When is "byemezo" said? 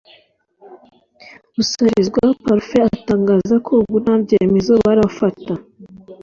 4.23-4.73